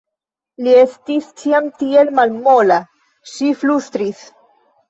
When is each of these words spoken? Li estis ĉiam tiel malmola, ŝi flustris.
Li 0.67 0.71
estis 0.83 1.27
ĉiam 1.41 1.69
tiel 1.83 2.11
malmola, 2.21 2.79
ŝi 3.35 3.55
flustris. 3.63 4.29